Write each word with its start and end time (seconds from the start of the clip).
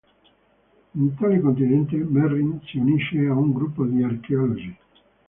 In 0.95 1.13
tale 1.15 1.39
continente, 1.41 1.95
Merrin 1.95 2.59
si 2.65 2.79
unisce 2.79 3.19
ad 3.19 3.37
un 3.37 3.53
gruppo 3.53 3.85
di 3.85 4.01
archeologi. 4.01 4.75